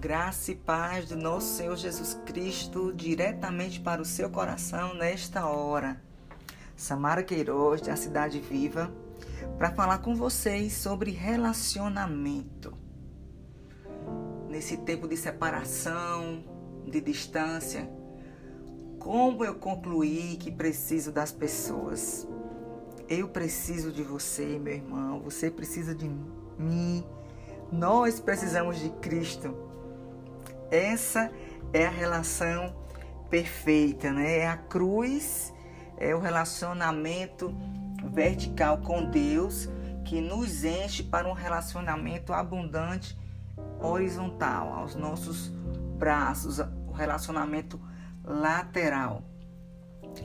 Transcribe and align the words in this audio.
Graça 0.00 0.52
e 0.52 0.54
paz 0.54 1.10
do 1.10 1.16
nosso 1.16 1.58
Senhor 1.58 1.76
Jesus 1.76 2.18
Cristo 2.24 2.90
diretamente 2.90 3.78
para 3.78 4.00
o 4.00 4.04
seu 4.04 4.30
coração 4.30 4.94
nesta 4.94 5.46
hora. 5.46 6.02
Samara 6.74 7.22
Queiroz, 7.22 7.82
da 7.82 7.94
Cidade 7.96 8.40
Viva, 8.40 8.90
para 9.58 9.70
falar 9.72 9.98
com 9.98 10.16
vocês 10.16 10.72
sobre 10.72 11.10
relacionamento. 11.10 12.72
Nesse 14.48 14.78
tempo 14.78 15.06
de 15.06 15.18
separação, 15.18 16.44
de 16.86 16.98
distância, 17.02 17.86
como 18.98 19.44
eu 19.44 19.56
concluí 19.56 20.38
que 20.38 20.50
preciso 20.50 21.12
das 21.12 21.30
pessoas. 21.30 22.26
Eu 23.06 23.28
preciso 23.28 23.92
de 23.92 24.02
você, 24.02 24.58
meu 24.58 24.76
irmão, 24.76 25.20
você 25.20 25.50
precisa 25.50 25.94
de 25.94 26.10
mim. 26.58 27.04
Nós 27.70 28.18
precisamos 28.18 28.78
de 28.78 28.88
Cristo. 28.88 29.68
Essa 30.70 31.30
é 31.72 31.86
a 31.86 31.90
relação 31.90 32.74
perfeita, 33.28 34.12
né? 34.12 34.38
É 34.38 34.46
a 34.48 34.56
cruz, 34.56 35.52
é 35.96 36.14
o 36.14 36.20
relacionamento 36.20 37.54
vertical 38.12 38.78
com 38.78 39.04
Deus 39.04 39.68
que 40.04 40.20
nos 40.20 40.64
enche 40.64 41.02
para 41.02 41.28
um 41.28 41.32
relacionamento 41.32 42.32
abundante 42.32 43.16
horizontal 43.80 44.72
aos 44.72 44.94
nossos 44.94 45.48
braços, 45.98 46.58
o 46.88 46.92
relacionamento 46.92 47.80
lateral. 48.24 49.22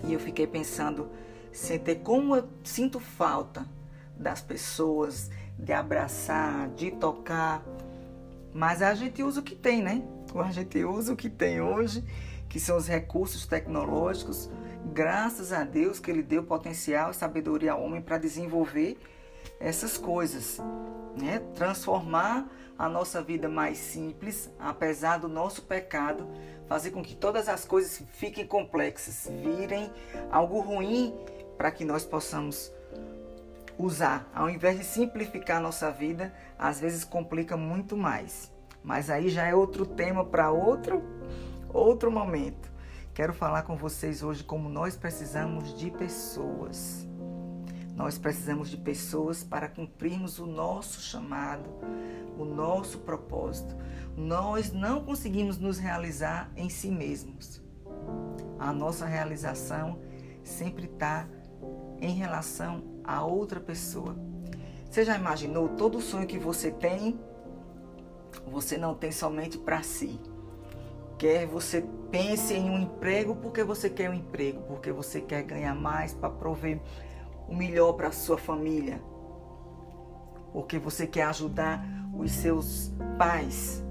E 0.03 0.13
eu 0.13 0.19
fiquei 0.19 0.47
pensando, 0.47 1.09
ter 1.83 1.95
como 1.97 2.35
eu 2.35 2.49
sinto 2.63 2.99
falta 2.99 3.65
das 4.17 4.41
pessoas, 4.41 5.29
de 5.57 5.71
abraçar, 5.71 6.69
de 6.69 6.91
tocar, 6.91 7.63
mas 8.53 8.81
a 8.81 8.93
gente 8.93 9.21
usa 9.21 9.39
o 9.41 9.43
que 9.43 9.55
tem, 9.55 9.81
né? 9.81 10.01
A 10.41 10.51
gente 10.51 10.83
usa 10.83 11.13
o 11.13 11.15
que 11.15 11.29
tem 11.29 11.61
hoje, 11.61 12.03
que 12.49 12.59
são 12.59 12.77
os 12.77 12.87
recursos 12.87 13.45
tecnológicos. 13.45 14.49
Graças 14.93 15.51
a 15.51 15.63
Deus 15.63 15.99
que 15.99 16.11
Ele 16.11 16.21
deu 16.21 16.43
potencial 16.43 17.11
e 17.11 17.13
sabedoria 17.13 17.71
ao 17.71 17.81
homem 17.81 18.01
para 18.01 18.17
desenvolver 18.17 18.97
essas 19.59 19.97
coisas, 19.97 20.59
né? 21.17 21.39
Transformar 21.55 22.47
a 22.77 22.89
nossa 22.89 23.21
vida 23.21 23.47
mais 23.47 23.77
simples, 23.77 24.49
apesar 24.59 25.17
do 25.17 25.27
nosso 25.27 25.63
pecado, 25.63 26.27
fazer 26.67 26.91
com 26.91 27.01
que 27.01 27.15
todas 27.15 27.47
as 27.47 27.65
coisas 27.65 28.03
fiquem 28.11 28.45
complexas, 28.45 29.31
virem 29.41 29.89
algo 30.29 30.59
ruim 30.59 31.13
para 31.57 31.71
que 31.71 31.85
nós 31.85 32.05
possamos 32.05 32.71
usar. 33.77 34.29
Ao 34.33 34.49
invés 34.49 34.77
de 34.77 34.83
simplificar 34.83 35.57
a 35.57 35.61
nossa 35.61 35.89
vida, 35.89 36.33
às 36.59 36.79
vezes 36.79 37.03
complica 37.03 37.55
muito 37.55 37.95
mais. 37.95 38.54
Mas 38.85 39.09
aí 39.09 39.29
já 39.29 39.45
é 39.45 39.55
outro 39.55 39.85
tema 39.85 40.23
para 40.23 40.51
outro 40.51 41.03
outro 41.73 42.09
momento. 42.09 42.71
Quero 43.13 43.33
falar 43.33 43.63
com 43.63 43.75
vocês 43.75 44.23
hoje 44.23 44.43
como 44.43 44.69
nós 44.69 44.95
precisamos 44.95 45.77
de 45.77 45.89
pessoas. 45.89 47.07
Nós 47.95 48.17
precisamos 48.17 48.69
de 48.69 48.77
pessoas 48.77 49.43
para 49.43 49.67
cumprirmos 49.67 50.37
o 50.37 50.45
nosso 50.45 51.01
chamado, 51.01 51.69
o 52.37 52.45
nosso 52.45 52.99
propósito. 52.99 53.75
Nós 54.15 54.71
não 54.71 55.03
conseguimos 55.03 55.57
nos 55.57 55.77
realizar 55.79 56.51
em 56.55 56.69
si 56.69 56.89
mesmos. 56.89 57.61
A 58.59 58.71
nossa 58.71 59.05
realização 59.05 59.99
sempre 60.43 60.85
está 60.85 61.27
em 61.99 62.13
relação 62.13 62.83
a 63.03 63.23
outra 63.23 63.59
pessoa. 63.59 64.15
Você 64.89 65.03
já 65.03 65.17
imaginou 65.17 65.69
todo 65.69 65.97
o 65.97 66.01
sonho 66.01 66.27
que 66.27 66.37
você 66.37 66.71
tem? 66.71 67.19
Você 68.51 68.77
não 68.77 68.93
tem 68.93 69.11
somente 69.11 69.57
para 69.57 69.81
si. 69.83 70.19
Quer 71.17 71.47
você 71.47 71.83
pense 72.11 72.53
em 72.53 72.69
um 72.69 72.77
emprego 72.77 73.35
porque 73.35 73.63
você 73.63 73.89
quer 73.89 74.09
um 74.09 74.13
emprego, 74.13 74.61
porque 74.67 74.91
você 74.91 75.21
quer 75.21 75.43
ganhar 75.43 75.73
mais 75.73 76.13
para 76.13 76.29
prover 76.29 76.79
o 77.47 77.55
melhor 77.55 77.93
para 77.93 78.11
sua 78.11 78.37
família, 78.37 79.01
porque 80.51 80.79
você 80.79 81.05
quer 81.05 81.23
ajudar 81.23 81.85
os 82.17 82.31
seus 82.31 82.91
pais, 83.17 83.83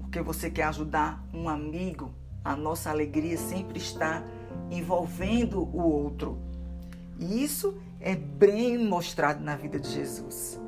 porque 0.00 0.20
você 0.20 0.50
quer 0.50 0.64
ajudar 0.64 1.24
um 1.32 1.48
amigo. 1.48 2.12
A 2.44 2.56
nossa 2.56 2.90
alegria 2.90 3.36
sempre 3.36 3.78
está 3.78 4.22
envolvendo 4.70 5.60
o 5.60 5.82
outro. 5.82 6.38
E 7.18 7.44
isso 7.44 7.76
é 8.00 8.16
bem 8.16 8.78
mostrado 8.78 9.42
na 9.42 9.56
vida 9.56 9.78
de 9.78 9.90
Jesus. 9.90 10.58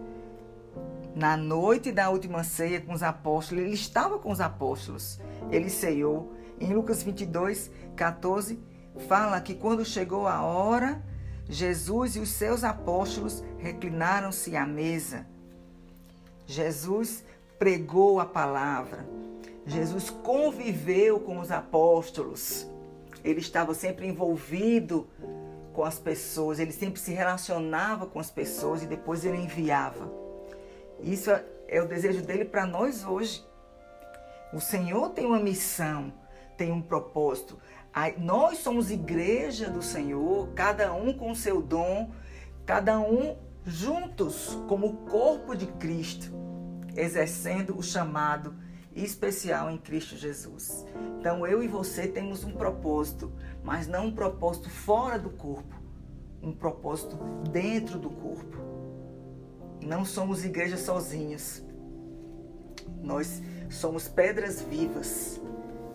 Na 1.14 1.36
noite 1.36 1.92
da 1.92 2.08
última 2.08 2.42
ceia 2.42 2.80
com 2.80 2.92
os 2.92 3.02
apóstolos, 3.02 3.64
ele 3.64 3.74
estava 3.74 4.18
com 4.18 4.30
os 4.30 4.40
apóstolos. 4.40 5.20
Ele 5.50 5.68
ceiou. 5.68 6.32
Em 6.58 6.72
Lucas 6.72 7.02
22, 7.02 7.70
14, 7.94 8.58
fala 9.08 9.40
que 9.40 9.54
quando 9.54 9.84
chegou 9.84 10.26
a 10.26 10.42
hora, 10.42 11.02
Jesus 11.48 12.16
e 12.16 12.20
os 12.20 12.30
seus 12.30 12.64
apóstolos 12.64 13.42
reclinaram-se 13.58 14.56
à 14.56 14.64
mesa. 14.64 15.26
Jesus 16.46 17.24
pregou 17.58 18.20
a 18.20 18.24
palavra. 18.24 19.06
Jesus 19.66 20.08
conviveu 20.08 21.20
com 21.20 21.38
os 21.40 21.50
apóstolos. 21.50 22.66
Ele 23.22 23.40
estava 23.40 23.74
sempre 23.74 24.06
envolvido 24.06 25.06
com 25.72 25.84
as 25.84 25.98
pessoas, 25.98 26.58
ele 26.58 26.72
sempre 26.72 27.00
se 27.00 27.12
relacionava 27.12 28.06
com 28.06 28.18
as 28.18 28.30
pessoas 28.30 28.82
e 28.82 28.86
depois 28.86 29.24
ele 29.24 29.38
enviava. 29.38 30.21
Isso 31.02 31.30
é 31.68 31.82
o 31.82 31.88
desejo 31.88 32.22
dele 32.22 32.44
para 32.44 32.64
nós 32.64 33.04
hoje. 33.04 33.44
O 34.52 34.60
Senhor 34.60 35.10
tem 35.10 35.26
uma 35.26 35.40
missão, 35.40 36.12
tem 36.56 36.70
um 36.70 36.80
propósito. 36.80 37.58
Nós 38.18 38.58
somos 38.58 38.90
igreja 38.90 39.68
do 39.68 39.82
Senhor, 39.82 40.48
cada 40.54 40.94
um 40.94 41.12
com 41.12 41.34
seu 41.34 41.60
dom, 41.60 42.10
cada 42.64 43.00
um 43.00 43.36
juntos 43.64 44.58
como 44.68 44.96
corpo 45.08 45.54
de 45.54 45.66
Cristo, 45.66 46.30
exercendo 46.94 47.76
o 47.76 47.82
chamado 47.82 48.54
especial 48.94 49.70
em 49.70 49.78
Cristo 49.78 50.16
Jesus. 50.16 50.84
Então 51.18 51.46
eu 51.46 51.62
e 51.62 51.68
você 51.68 52.06
temos 52.06 52.44
um 52.44 52.52
propósito, 52.52 53.32
mas 53.64 53.86
não 53.86 54.06
um 54.06 54.14
propósito 54.14 54.68
fora 54.68 55.18
do 55.18 55.30
corpo, 55.30 55.74
um 56.42 56.52
propósito 56.52 57.16
dentro 57.50 57.98
do 57.98 58.10
corpo. 58.10 58.58
Não 59.82 60.04
somos 60.04 60.44
igreja 60.44 60.76
sozinhos. 60.76 61.62
Nós 63.02 63.42
somos 63.68 64.08
pedras 64.08 64.62
vivas. 64.62 65.40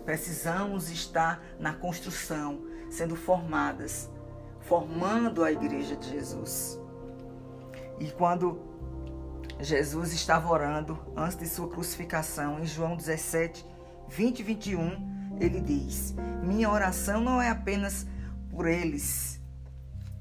Precisamos 0.05 0.89
estar 0.89 1.43
na 1.59 1.73
construção, 1.73 2.61
sendo 2.89 3.15
formadas, 3.15 4.09
formando 4.61 5.43
a 5.43 5.51
igreja 5.51 5.95
de 5.95 6.09
Jesus. 6.09 6.79
E 7.99 8.11
quando 8.11 8.61
Jesus 9.59 10.13
estava 10.13 10.49
orando 10.51 10.97
antes 11.15 11.37
de 11.37 11.47
sua 11.47 11.67
crucificação, 11.67 12.59
em 12.59 12.65
João 12.65 12.95
17, 12.95 13.65
20 14.07 14.39
e 14.39 14.43
21, 14.43 15.37
ele 15.39 15.59
diz: 15.59 16.15
Minha 16.43 16.69
oração 16.69 17.21
não 17.21 17.41
é 17.41 17.49
apenas 17.49 18.05
por 18.49 18.67
eles, 18.67 19.41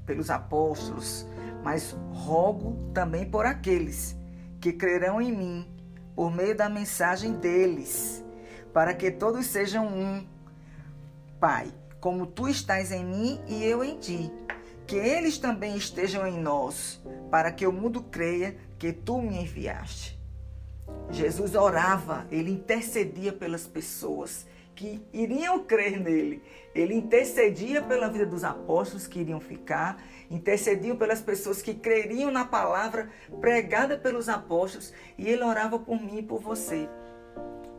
pelos 0.04 0.30
apóstolos, 0.30 1.26
mas 1.66 1.96
rogo 2.12 2.92
também 2.94 3.28
por 3.28 3.44
aqueles 3.44 4.16
que 4.60 4.72
crerão 4.72 5.20
em 5.20 5.32
mim 5.32 5.68
por 6.14 6.30
meio 6.30 6.56
da 6.56 6.68
mensagem 6.68 7.32
deles, 7.32 8.24
para 8.72 8.94
que 8.94 9.10
todos 9.10 9.46
sejam 9.46 9.84
um. 9.84 10.24
Pai, 11.40 11.74
como 11.98 12.24
tu 12.24 12.46
estás 12.46 12.92
em 12.92 13.04
mim 13.04 13.40
e 13.48 13.64
eu 13.64 13.82
em 13.82 13.98
ti, 13.98 14.32
que 14.86 14.94
eles 14.94 15.38
também 15.38 15.76
estejam 15.76 16.24
em 16.24 16.38
nós, 16.38 17.02
para 17.32 17.50
que 17.50 17.66
o 17.66 17.72
mundo 17.72 18.00
creia 18.00 18.56
que 18.78 18.92
tu 18.92 19.20
me 19.20 19.42
enviaste. 19.42 20.16
Jesus 21.10 21.56
orava, 21.56 22.28
ele 22.30 22.52
intercedia 22.52 23.32
pelas 23.32 23.66
pessoas 23.66 24.46
que 24.76 25.02
iriam 25.12 25.64
crer 25.64 25.98
nele. 25.98 26.42
Ele 26.74 26.94
intercedia 26.94 27.80
pela 27.82 28.08
vida 28.08 28.26
dos 28.26 28.44
apóstolos 28.44 29.06
que 29.06 29.20
iriam 29.20 29.40
ficar, 29.40 30.00
intercedia 30.30 30.94
pelas 30.94 31.22
pessoas 31.22 31.62
que 31.62 31.74
creriam 31.74 32.30
na 32.30 32.44
palavra 32.44 33.10
pregada 33.40 33.96
pelos 33.96 34.28
apóstolos 34.28 34.92
e 35.16 35.26
ele 35.28 35.42
orava 35.42 35.78
por 35.78 36.00
mim 36.00 36.18
e 36.18 36.22
por 36.22 36.40
você. 36.40 36.88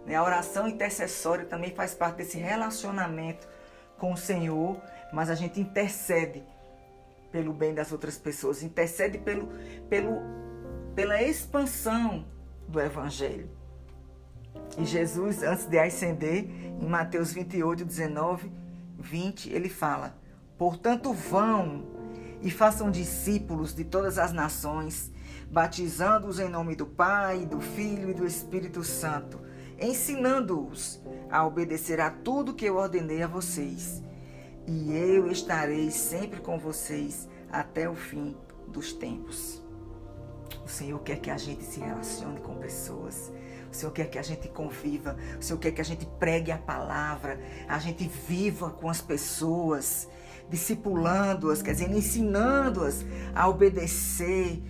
Né, 0.06 0.16
a 0.16 0.24
oração 0.24 0.68
intercessória 0.68 1.46
também 1.46 1.74
faz 1.74 1.94
parte 1.94 2.18
desse 2.18 2.38
relacionamento 2.38 3.48
com 3.98 4.12
o 4.12 4.18
Senhor, 4.18 4.82
mas 5.14 5.30
a 5.30 5.36
gente 5.36 5.62
intercede 5.62 6.44
pelo 7.32 7.54
bem 7.54 7.74
das 7.74 7.92
outras 7.92 8.18
pessoas, 8.18 8.64
intercede 8.64 9.20
pelo, 9.20 9.50
pelo, 9.90 10.22
pela 10.96 11.22
expansão 11.22 12.26
do 12.68 12.80
Evangelho. 12.80 13.50
E 14.78 14.86
Jesus, 14.86 15.42
antes 15.44 15.66
de 15.66 15.80
ascender, 15.80 16.48
em 16.80 16.88
Mateus 16.88 17.32
28, 17.32 17.84
19, 17.84 18.52
20, 18.98 19.52
ele 19.52 19.70
fala: 19.70 20.16
Portanto, 20.58 21.14
vão 21.14 21.86
e 22.42 22.52
façam 22.52 22.92
discípulos 22.92 23.74
de 23.74 23.84
todas 23.84 24.18
as 24.18 24.32
nações, 24.32 25.12
batizando-os 25.50 26.40
em 26.40 26.50
nome 26.50 26.76
do 26.76 26.86
Pai, 26.86 27.46
do 27.46 27.60
Filho 27.60 28.12
e 28.12 28.14
do 28.14 28.26
Espírito 28.26 28.84
Santo, 28.84 29.40
ensinando-os 29.80 31.02
a 31.30 31.46
obedecer 31.46 32.00
a 32.00 32.10
tudo 32.10 32.54
que 32.54 32.66
eu 32.66 32.78
ordenei 32.78 33.24
a 33.24 33.28
vocês. 33.28 34.04
E 34.68 34.92
eu 34.92 35.32
estarei 35.32 35.90
sempre 35.92 36.42
com 36.42 36.60
vocês 36.60 37.28
até 37.52 37.90
o 37.90 37.96
fim 37.96 38.36
dos 38.68 38.94
tempos. 38.94 39.64
O 40.66 40.70
Senhor 40.70 41.00
quer 41.00 41.20
que 41.20 41.30
a 41.30 41.38
gente 41.38 41.64
se 41.64 41.80
relacione 41.80 42.42
com 42.42 42.56
pessoas. 42.56 43.32
O 43.72 43.76
Senhor 43.76 43.92
quer 43.92 44.10
que 44.10 44.18
a 44.18 44.22
gente 44.22 44.48
conviva. 44.48 45.16
O 45.40 45.44
Senhor 45.44 45.60
quer 45.60 45.72
que 45.72 45.82
a 45.82 45.86
gente 45.86 46.06
pregue 46.20 46.52
a 46.52 46.58
palavra. 46.58 47.40
A 47.68 47.80
gente 47.80 48.08
viva 48.08 48.70
com 48.70 48.90
as 48.90 49.02
pessoas, 49.02 50.08
discipulando-as, 50.50 51.62
quer 51.62 51.74
dizer, 51.74 51.92
ensinando-as 51.92 53.06
a 53.36 53.48
obedecer 53.48 54.64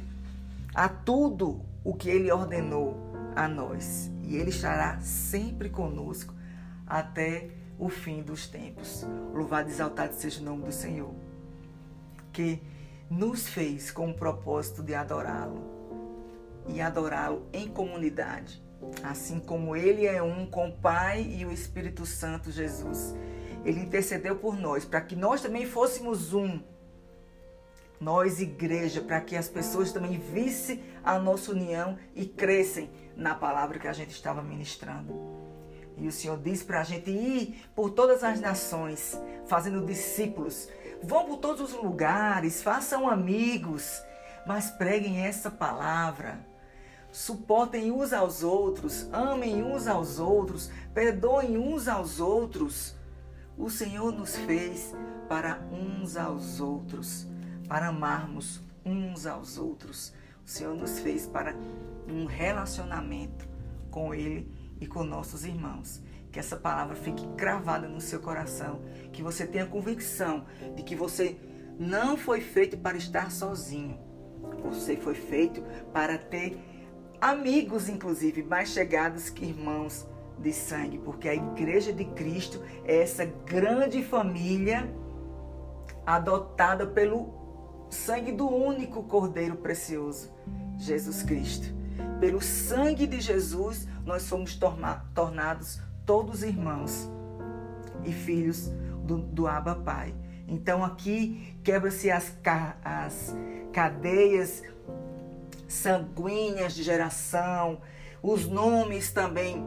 a 0.73 0.87
tudo 0.89 1.61
o 1.83 1.93
que 1.93 2.09
Ele 2.09 2.31
ordenou 2.31 2.97
a 3.35 3.47
nós. 3.47 4.11
E 4.23 4.35
Ele 4.35 4.49
estará 4.49 4.99
sempre 4.99 5.69
conosco 5.69 6.33
até 6.85 7.49
o 7.79 7.89
fim 7.89 8.21
dos 8.21 8.47
tempos. 8.47 9.05
Louvado 9.33 9.69
e 9.69 9.71
exaltado 9.71 10.13
seja 10.15 10.41
o 10.41 10.43
nome 10.43 10.63
do 10.63 10.71
Senhor. 10.71 11.13
Que 12.33 12.61
nos 13.09 13.47
fez 13.47 13.91
com 13.91 14.09
o 14.09 14.13
propósito 14.13 14.83
de 14.83 14.93
adorá-lo 14.93 15.77
e 16.67 16.81
adorá-lo 16.81 17.47
em 17.53 17.67
comunidade, 17.67 18.61
assim 19.03 19.39
como 19.39 19.75
ele 19.75 20.05
é 20.05 20.21
um 20.21 20.45
com 20.45 20.69
o 20.69 20.77
Pai 20.77 21.21
e 21.21 21.45
o 21.45 21.51
Espírito 21.51 22.05
Santo 22.05 22.51
Jesus. 22.51 23.15
Ele 23.65 23.81
intercedeu 23.81 24.35
por 24.35 24.57
nós 24.57 24.85
para 24.85 25.01
que 25.01 25.15
nós 25.15 25.41
também 25.41 25.65
fôssemos 25.65 26.33
um. 26.33 26.61
Nós, 27.99 28.39
igreja, 28.39 29.01
para 29.01 29.21
que 29.21 29.35
as 29.35 29.49
pessoas 29.49 29.91
também 29.91 30.19
vissem 30.19 30.83
a 31.03 31.17
nossa 31.17 31.51
união 31.51 31.97
e 32.15 32.25
crescem 32.25 32.89
na 33.15 33.33
palavra 33.33 33.79
que 33.79 33.87
a 33.87 33.93
gente 33.93 34.11
estava 34.11 34.41
ministrando. 34.41 35.13
E 35.97 36.07
o 36.07 36.11
Senhor 36.11 36.37
diz 36.39 36.61
para 36.61 36.81
a 36.81 36.83
gente 36.83 37.09
ir 37.09 37.63
por 37.75 37.89
todas 37.89 38.23
as 38.23 38.39
nações, 38.39 39.19
fazendo 39.47 39.83
discípulos, 39.83 40.69
Vão 41.01 41.25
por 41.25 41.37
todos 41.37 41.73
os 41.73 41.73
lugares, 41.73 42.61
façam 42.61 43.07
amigos, 43.07 44.01
mas 44.45 44.71
preguem 44.71 45.25
essa 45.25 45.51
palavra. 45.51 46.39
Suportem 47.17 47.91
uns 47.91 48.13
aos 48.13 48.43
outros, 48.43 49.09
amem 49.11 49.63
uns 49.63 49.87
aos 49.87 50.19
outros, 50.19 50.69
perdoem 50.93 51.57
uns 51.57 51.87
aos 51.87 52.19
outros. 52.19 52.95
O 53.57 53.71
Senhor 53.71 54.11
nos 54.11 54.35
fez 54.35 54.93
para 55.27 55.59
uns 55.71 56.15
aos 56.15 56.61
outros, 56.61 57.25
para 57.67 57.87
amarmos 57.87 58.61
uns 58.85 59.25
aos 59.25 59.57
outros. 59.57 60.13
O 60.45 60.47
Senhor 60.47 60.75
nos 60.75 60.99
fez 60.99 61.25
para 61.25 61.55
um 62.07 62.25
relacionamento 62.25 63.49
com 63.89 64.13
Ele 64.13 64.47
e 64.79 64.85
com 64.85 65.03
nossos 65.03 65.43
irmãos 65.43 66.03
que 66.31 66.37
essa 66.37 66.55
palavra 66.55 66.95
fique 66.95 67.27
cravada 67.29 67.87
no 67.87 67.99
seu 67.99 68.19
coração, 68.19 68.79
que 69.11 69.23
você 69.23 69.47
tenha 69.47 69.65
convicção 69.65 70.45
de 70.75 70.83
que 70.83 70.95
você 70.95 71.35
não 71.79 72.15
foi 72.15 72.41
feito 72.41 72.77
para 72.77 72.95
estar 72.95 73.31
sozinho. 73.31 73.97
Você 74.61 74.95
foi 74.95 75.15
feito 75.15 75.63
para 75.91 76.15
ter 76.19 76.76
amigos, 77.19 77.89
inclusive, 77.89 78.43
mais 78.43 78.69
chegados 78.69 79.29
que 79.29 79.45
irmãos 79.45 80.05
de 80.39 80.53
sangue, 80.53 80.99
porque 80.99 81.27
a 81.27 81.35
igreja 81.35 81.91
de 81.91 82.05
Cristo 82.05 82.63
é 82.85 83.01
essa 83.01 83.25
grande 83.25 84.03
família 84.03 84.87
adotada 86.05 86.85
pelo 86.85 87.33
sangue 87.89 88.31
do 88.31 88.47
único 88.47 89.03
Cordeiro 89.03 89.55
precioso, 89.55 90.31
Jesus 90.77 91.23
Cristo. 91.23 91.75
Pelo 92.19 92.41
sangue 92.41 93.07
de 93.07 93.19
Jesus, 93.19 93.87
nós 94.05 94.23
somos 94.23 94.59
tornados 95.13 95.81
todos 96.05 96.43
irmãos 96.43 97.09
e 98.03 98.11
filhos 98.11 98.71
do, 99.03 99.17
do 99.17 99.47
Abba 99.47 99.75
Pai. 99.75 100.13
Então 100.47 100.83
aqui 100.83 101.57
quebra-se 101.63 102.09
as, 102.09 102.33
as 102.83 103.35
cadeias 103.73 104.63
sanguíneas 105.67 106.73
de 106.73 106.83
geração, 106.83 107.81
os 108.21 108.47
nomes 108.47 109.11
também, 109.11 109.63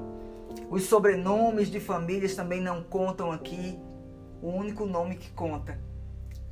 os 0.71 0.85
sobrenomes 0.85 1.69
de 1.69 1.79
famílias 1.79 2.35
também 2.35 2.61
não 2.61 2.83
contam 2.83 3.31
aqui. 3.31 3.79
O 4.43 4.49
único 4.49 4.87
nome 4.87 5.17
que 5.17 5.31
conta, 5.33 5.79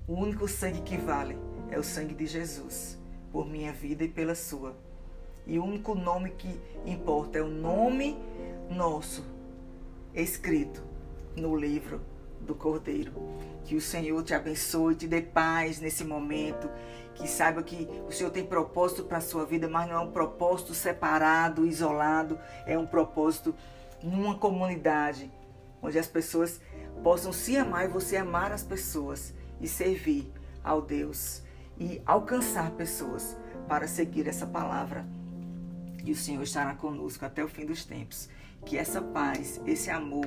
o 0.07 0.13
único 0.13 0.47
sangue 0.47 0.83
que 0.83 0.97
vale 0.97 1.39
é 1.71 1.79
o 1.79 1.83
sangue 1.83 2.15
de 2.15 2.27
Jesus, 2.27 2.99
por 3.33 3.47
minha 3.47 3.73
vida 3.73 4.05
e 4.05 4.09
pela 4.09 4.35
sua. 4.35 4.77
E 5.47 5.59
o 5.59 5.65
único 5.65 5.95
nome 5.95 6.31
que 6.31 6.61
importa 6.85 7.39
é 7.39 7.43
o 7.43 7.49
nome 7.49 8.19
nosso 8.71 9.25
escrito 10.15 10.83
no 11.35 11.57
livro 11.57 12.01
do 12.41 12.55
Cordeiro. 12.55 13.13
Que 13.65 13.77
o 13.77 13.81
Senhor 13.81 14.23
te 14.23 14.35
abençoe, 14.35 14.95
te 14.95 15.07
dê 15.07 15.21
paz 15.21 15.81
nesse 15.81 16.05
momento. 16.05 16.71
Que 17.15 17.27
saiba 17.27 17.63
que 17.63 17.89
o 18.07 18.13
Senhor 18.13 18.31
tem 18.31 18.45
propósito 18.45 19.05
para 19.05 19.19
a 19.19 19.23
sua 19.23 19.45
vida, 19.45 19.69
mas 19.69 19.89
não 19.89 19.97
é 19.97 20.01
um 20.01 20.13
propósito 20.13 20.73
separado, 20.75 21.67
isolado. 21.67 22.39
É 22.67 22.79
um 22.79 22.87
propósito 22.87 23.55
numa 24.03 24.37
comunidade 24.37 25.31
onde 25.83 25.99
as 25.99 26.07
pessoas 26.07 26.61
possam 27.03 27.33
se 27.33 27.57
amar 27.57 27.85
e 27.85 27.89
você 27.89 28.17
amar 28.17 28.53
as 28.53 28.63
pessoas 28.63 29.35
e 29.61 29.69
servir 29.69 30.33
ao 30.63 30.83
Deus 30.83 31.43
e 31.79 32.03
alcançar 32.05 32.71
pessoas 32.73 33.37
para 33.69 33.87
seguir 33.87 34.27
essa 34.27 34.47
palavra. 34.47 35.07
E 36.05 36.13
o 36.13 36.17
Senhor 36.17 36.43
estará 36.43 36.75
conosco 36.75 37.25
até 37.25 37.45
o 37.45 37.49
fim 37.49 37.67
dos 37.67 37.85
tempos. 37.85 38.29
Que 38.65 38.77
essa 38.77 39.01
paz, 39.01 39.61
esse 39.67 39.91
amor 39.91 40.27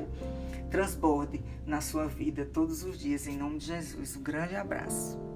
transborde 0.69 1.43
na 1.65 1.81
sua 1.81 2.07
vida 2.07 2.45
todos 2.45 2.83
os 2.83 2.97
dias, 2.97 3.27
em 3.27 3.37
nome 3.37 3.57
de 3.57 3.67
Jesus. 3.67 4.15
Um 4.15 4.21
grande 4.21 4.55
abraço. 4.55 5.30